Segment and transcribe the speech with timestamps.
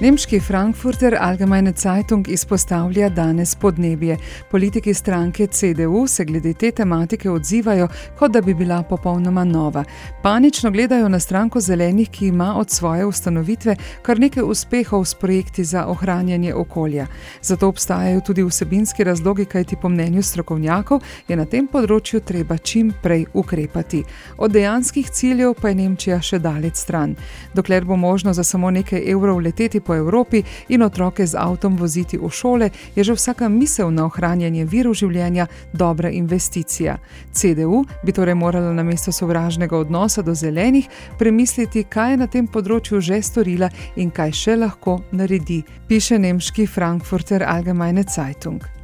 [0.00, 4.16] Nemški Frankfurter Allgemeine Zeitung izpostavlja danes podnebje.
[4.50, 7.88] Politiki stranke CDU se glede te tematike odzivajo,
[8.18, 9.84] kot da bi bila popolnoma nova.
[10.22, 15.64] Panično gledajo na stranko zelenih, ki ima od svoje ustanovitve kar nekaj uspehov s projekti
[15.64, 17.06] za ohranjanje okolja.
[17.42, 22.94] Zato obstajajo tudi vsebinski razlogi, kajti po mnenju strokovnjakov je na tem področju treba čim
[23.02, 24.02] prej ukrepati.
[24.38, 27.16] Od dejanskih ciljev pa je Nemčija še daleč stran.
[27.54, 32.14] Dokler bo možno za samo nekaj evrov leteti po Evropi in otroke z avtom voziti
[32.14, 36.98] v šole, je že vsaka misel na ohranjanje virov življenja dobra investicija.
[37.34, 40.86] CDU bi torej morala namesto sovražnega odnosa do zelenih
[41.18, 46.70] premisliti, kaj je na tem področju že storila in kaj še lahko naredi, piše nemški
[46.70, 48.79] Frankfurter Allgemeine Zeitung.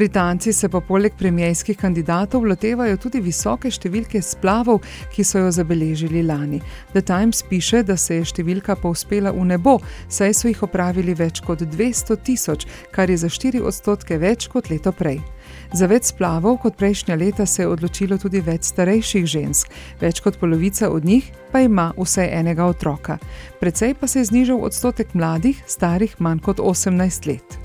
[0.00, 4.78] Britanci se pa poleg premijskih kandidatov lotevajo tudi visoke številke splavov,
[5.12, 6.62] ki so jo zabeležili lani.
[6.94, 9.76] The Times piše, da se je številka povzpela v nebo,
[10.08, 12.64] saj so jih opravili več kot 200 tisoč,
[12.96, 15.20] kar je za 4 odstotke več kot leto prej.
[15.76, 19.68] Za več splavov kot prejšnja leta se je odločilo tudi več starejših žensk,
[20.00, 23.20] več kot polovica od njih pa ima vsaj enega otroka.
[23.60, 27.60] Predvsej pa se je znižal odstotek mladih, starih manj kot 18 let.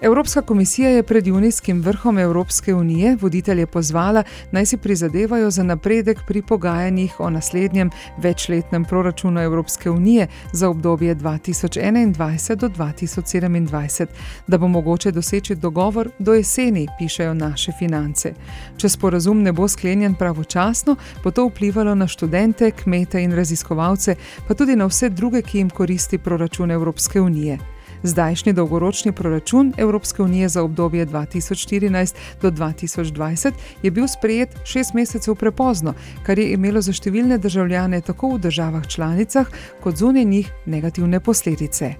[0.00, 6.18] Evropska komisija je pred junijskim vrhom Evropske unije voditelje pozvala, naj si prizadevajo za napredek
[6.26, 14.06] pri pogajanjih o naslednjem večletnem proračunu Evropske unije za obdobje 2021 do 2027,
[14.46, 18.34] da bo mogoče doseči dogovor do jeseni, pišejo naše finance.
[18.76, 24.16] Če sporazum ne bo sklenjen pravočasno, bo to vplivalo na študente, kmete in raziskovalce,
[24.48, 27.75] pa tudi na vse druge, ki jim koristi proračun Evropske unije.
[28.02, 35.34] Zdajšnji dolgoročni proračun Evropske unije za obdobje 2014 do 2020 je bil sprejet šest mesecev
[35.34, 39.46] prepozno, kar je imelo za številne državljane tako v državah članicah
[39.80, 41.94] kot zunaj njih negativne posledice.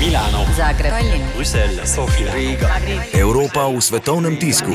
[0.00, 2.68] Milano, Zagreb, Tallinn, Bruselj, Sofija, Riga.
[3.12, 4.72] Evropa v svetovnem tisku.